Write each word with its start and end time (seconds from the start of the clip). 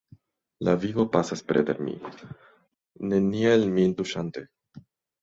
La 0.67 0.73
vivo 0.85 1.05
pasas 1.17 1.45
preter 1.51 1.83
mi, 1.89 1.95
neniel 3.15 3.71
min 3.79 3.99
tuŝante. 4.03 4.49